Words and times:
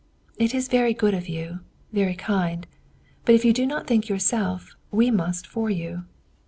It 0.37 0.55
is 0.55 0.67
very 0.67 0.95
good 0.95 1.13
of 1.13 1.29
you, 1.29 1.59
very 1.93 2.15
kind; 2.15 2.65
but 3.23 3.35
if 3.35 3.45
you 3.45 3.53
do 3.53 3.67
not 3.67 3.85
think 3.85 4.09
yourself, 4.09 4.75
we 4.89 5.11
must 5.11 5.45
for 5.45 5.69
you." 5.69 6.05